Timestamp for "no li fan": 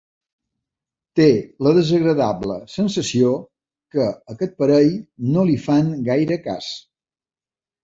5.37-5.95